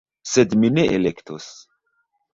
Sed 0.29 0.55
mi 0.63 0.71
ne 0.79 0.87
elektos 0.95 1.51